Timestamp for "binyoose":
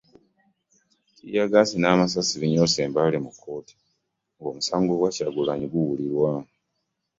2.41-2.79